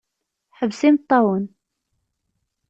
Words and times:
Ḥbes 0.59 0.81
imeṭṭawen! 0.87 1.45